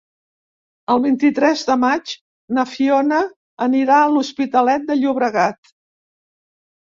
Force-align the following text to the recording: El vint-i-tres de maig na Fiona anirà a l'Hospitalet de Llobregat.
El 0.93 1.01
vint-i-tres 1.01 1.59
de 1.67 1.73
maig 1.81 2.13
na 2.57 2.63
Fiona 2.71 3.19
anirà 3.67 3.99
a 4.05 4.09
l'Hospitalet 4.15 4.87
de 4.89 4.97
Llobregat. 5.03 5.73